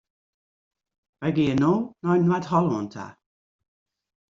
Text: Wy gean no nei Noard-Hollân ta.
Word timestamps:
Wy 1.21 1.29
gean 1.35 1.57
no 1.63 1.73
nei 2.03 2.19
Noard-Hollân 2.21 2.87
ta. 2.93 3.05